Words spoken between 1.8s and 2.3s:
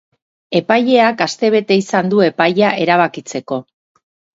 izan du